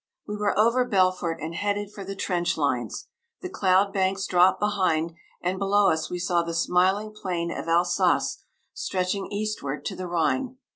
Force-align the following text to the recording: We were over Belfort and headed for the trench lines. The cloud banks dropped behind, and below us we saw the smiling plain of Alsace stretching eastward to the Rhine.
We 0.25 0.35
were 0.35 0.57
over 0.57 0.83
Belfort 0.83 1.37
and 1.39 1.53
headed 1.53 1.91
for 1.93 2.03
the 2.03 2.15
trench 2.15 2.57
lines. 2.57 3.07
The 3.41 3.51
cloud 3.51 3.93
banks 3.93 4.25
dropped 4.25 4.59
behind, 4.59 5.13
and 5.41 5.59
below 5.59 5.91
us 5.91 6.09
we 6.09 6.17
saw 6.17 6.41
the 6.41 6.55
smiling 6.55 7.11
plain 7.13 7.51
of 7.51 7.67
Alsace 7.67 8.43
stretching 8.73 9.27
eastward 9.31 9.85
to 9.85 9.95
the 9.95 10.07
Rhine. 10.07 10.57